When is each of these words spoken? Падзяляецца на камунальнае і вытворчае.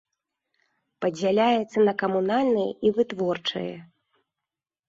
Падзяляецца 1.03 1.85
на 1.89 1.93
камунальнае 2.05 2.65
і 2.89 2.93
вытворчае. 2.97 3.71